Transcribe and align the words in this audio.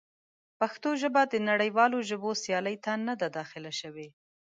پښتو 0.59 0.89
ژبه 1.01 1.21
د 1.27 1.35
نړیوالو 1.49 1.97
ژبو 2.09 2.29
سیالۍ 2.43 2.75
ته 2.85 2.91
نه 3.07 3.13
ده 3.21 3.27
داخله 3.37 3.71
شوې. 3.79 4.07